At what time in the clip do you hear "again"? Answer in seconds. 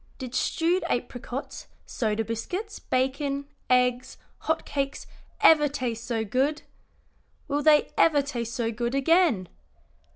8.95-9.47